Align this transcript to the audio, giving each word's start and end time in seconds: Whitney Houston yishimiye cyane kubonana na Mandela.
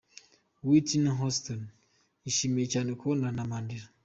Whitney 0.67 1.11
Houston 1.17 1.61
yishimiye 2.23 2.65
cyane 2.73 2.89
kubonana 2.99 3.31
na 3.37 3.49
Mandela. 3.49 3.87